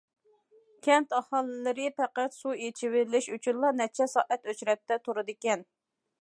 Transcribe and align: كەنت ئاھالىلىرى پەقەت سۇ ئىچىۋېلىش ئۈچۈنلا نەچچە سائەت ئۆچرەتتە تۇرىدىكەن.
كەنت 0.85 1.11
ئاھالىلىرى 1.17 1.85
پەقەت 2.01 2.37
سۇ 2.37 2.55
ئىچىۋېلىش 2.69 3.29
ئۈچۈنلا 3.37 3.71
نەچچە 3.83 4.09
سائەت 4.15 4.51
ئۆچرەتتە 4.53 4.99
تۇرىدىكەن. 5.07 5.67